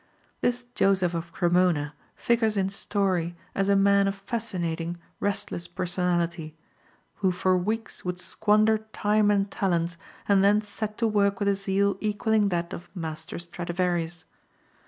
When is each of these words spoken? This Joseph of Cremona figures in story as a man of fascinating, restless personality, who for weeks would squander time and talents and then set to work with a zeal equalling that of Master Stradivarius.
This 0.41 0.63
Joseph 0.73 1.13
of 1.13 1.31
Cremona 1.31 1.93
figures 2.15 2.57
in 2.57 2.69
story 2.69 3.35
as 3.53 3.69
a 3.69 3.75
man 3.75 4.07
of 4.07 4.15
fascinating, 4.15 4.97
restless 5.19 5.67
personality, 5.67 6.55
who 7.17 7.31
for 7.31 7.55
weeks 7.55 8.03
would 8.03 8.19
squander 8.19 8.79
time 8.79 9.29
and 9.29 9.51
talents 9.51 9.97
and 10.27 10.43
then 10.43 10.59
set 10.59 10.97
to 10.97 11.07
work 11.07 11.37
with 11.39 11.49
a 11.49 11.53
zeal 11.53 11.97
equalling 11.99 12.49
that 12.49 12.73
of 12.73 12.89
Master 12.95 13.37
Stradivarius. 13.37 14.25